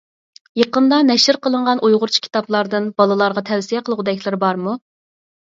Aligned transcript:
يېقىندا 0.59 0.97
نەشر 1.09 1.37
قىلىنغان 1.43 1.83
ئۇيغۇرچە 1.89 2.23
كىتابلاردىن 2.29 2.87
بالىلارغا 3.03 3.45
تەۋسىيە 3.51 3.85
قىلغۇدەكلىرى 3.91 4.41
بارمۇ؟ 4.47 4.75